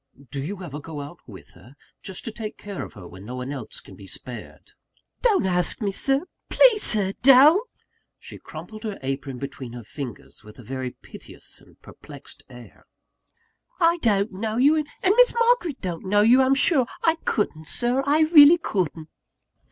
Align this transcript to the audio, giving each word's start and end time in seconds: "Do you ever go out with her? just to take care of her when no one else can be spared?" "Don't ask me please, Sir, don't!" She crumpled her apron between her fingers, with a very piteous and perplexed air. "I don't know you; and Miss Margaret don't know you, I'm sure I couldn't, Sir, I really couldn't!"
"Do 0.31 0.41
you 0.41 0.63
ever 0.63 0.79
go 0.79 0.99
out 0.99 1.19
with 1.27 1.51
her? 1.51 1.75
just 2.01 2.25
to 2.25 2.31
take 2.31 2.57
care 2.57 2.83
of 2.83 2.93
her 2.93 3.07
when 3.07 3.23
no 3.23 3.35
one 3.35 3.51
else 3.51 3.79
can 3.79 3.95
be 3.95 4.07
spared?" 4.07 4.71
"Don't 5.21 5.45
ask 5.45 5.79
me 5.79 5.93
please, 6.49 6.81
Sir, 6.81 7.13
don't!" 7.21 7.69
She 8.17 8.39
crumpled 8.39 8.81
her 8.83 8.97
apron 9.03 9.37
between 9.37 9.73
her 9.73 9.83
fingers, 9.83 10.43
with 10.43 10.57
a 10.57 10.63
very 10.63 10.89
piteous 11.03 11.61
and 11.63 11.79
perplexed 11.83 12.41
air. 12.49 12.87
"I 13.79 13.97
don't 13.97 14.31
know 14.31 14.57
you; 14.57 14.75
and 14.75 14.87
Miss 15.03 15.35
Margaret 15.39 15.79
don't 15.81 16.03
know 16.05 16.21
you, 16.21 16.41
I'm 16.41 16.55
sure 16.55 16.87
I 17.03 17.17
couldn't, 17.23 17.67
Sir, 17.67 18.01
I 18.03 18.21
really 18.21 18.57
couldn't!" 18.57 19.09